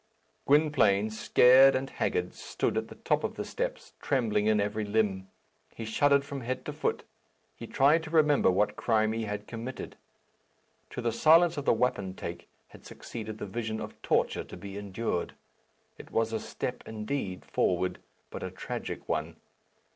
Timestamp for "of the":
3.23-3.45, 11.55-11.73